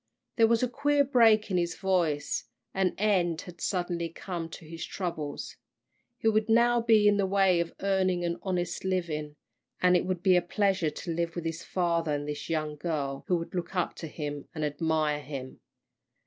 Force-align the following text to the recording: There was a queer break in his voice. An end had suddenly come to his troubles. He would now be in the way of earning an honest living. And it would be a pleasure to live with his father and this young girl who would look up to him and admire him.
There 0.37 0.47
was 0.47 0.63
a 0.63 0.67
queer 0.67 1.03
break 1.03 1.51
in 1.51 1.57
his 1.57 1.75
voice. 1.77 2.45
An 2.73 2.95
end 2.97 3.41
had 3.41 3.61
suddenly 3.61 4.09
come 4.09 4.49
to 4.49 4.65
his 4.67 4.83
troubles. 4.83 5.57
He 6.17 6.27
would 6.27 6.49
now 6.49 6.81
be 6.81 7.07
in 7.07 7.17
the 7.17 7.27
way 7.27 7.59
of 7.59 7.75
earning 7.81 8.25
an 8.25 8.39
honest 8.41 8.83
living. 8.83 9.35
And 9.79 9.95
it 9.95 10.05
would 10.07 10.23
be 10.23 10.35
a 10.35 10.41
pleasure 10.41 10.89
to 10.89 11.13
live 11.13 11.35
with 11.35 11.45
his 11.45 11.63
father 11.63 12.15
and 12.15 12.27
this 12.27 12.49
young 12.49 12.77
girl 12.77 13.25
who 13.27 13.37
would 13.37 13.53
look 13.53 13.75
up 13.75 13.93
to 13.97 14.07
him 14.07 14.47
and 14.55 14.65
admire 14.65 15.19
him. 15.21 15.59